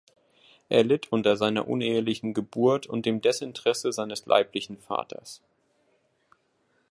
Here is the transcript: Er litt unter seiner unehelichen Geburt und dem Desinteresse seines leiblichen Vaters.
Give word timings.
Er 0.67 0.83
litt 0.83 1.11
unter 1.11 1.37
seiner 1.37 1.67
unehelichen 1.67 2.33
Geburt 2.33 2.87
und 2.87 3.05
dem 3.05 3.21
Desinteresse 3.21 3.93
seines 3.93 4.25
leiblichen 4.25 4.79
Vaters. 4.79 5.43